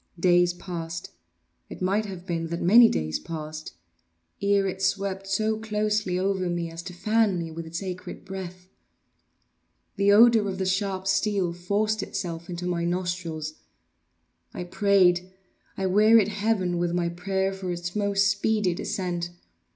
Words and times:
Days 0.19 0.51
passed—it 0.55 1.79
might 1.79 2.07
have 2.07 2.25
been 2.25 2.47
that 2.47 2.59
many 2.59 2.89
days 2.89 3.19
passed—ere 3.19 4.67
it 4.67 4.81
swept 4.81 5.27
so 5.27 5.59
closely 5.59 6.17
over 6.17 6.49
me 6.49 6.71
as 6.71 6.81
to 6.81 6.93
fan 6.95 7.37
me 7.37 7.51
with 7.51 7.67
its 7.67 7.83
acrid 7.83 8.25
breath. 8.25 8.67
The 9.97 10.11
odor 10.11 10.49
of 10.49 10.57
the 10.57 10.65
sharp 10.65 11.05
steel 11.05 11.53
forced 11.53 12.01
itself 12.01 12.49
into 12.49 12.65
my 12.65 12.83
nostrils. 12.83 13.53
I 14.55 14.63
prayed—I 14.63 15.85
wearied 15.85 16.29
heaven 16.29 16.79
with 16.79 16.93
my 16.93 17.07
prayer 17.07 17.53
for 17.53 17.71
its 17.71 17.95
more 17.95 18.15
speedy 18.15 18.73
descent. 18.73 19.29